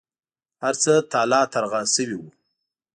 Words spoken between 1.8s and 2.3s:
شوي و.